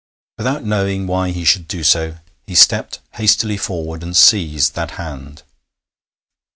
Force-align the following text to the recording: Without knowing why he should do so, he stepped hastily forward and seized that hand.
Without 0.39 0.63
knowing 0.63 1.05
why 1.05 1.29
he 1.29 1.45
should 1.45 1.67
do 1.67 1.83
so, 1.83 2.17
he 2.47 2.55
stepped 2.55 3.01
hastily 3.17 3.55
forward 3.55 4.01
and 4.01 4.17
seized 4.17 4.73
that 4.73 4.89
hand. 4.97 5.43